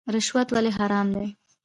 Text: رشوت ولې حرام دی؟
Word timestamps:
رشوت 0.13 0.47
ولې 0.55 0.71
حرام 0.77 1.07
دی؟ 1.15 1.27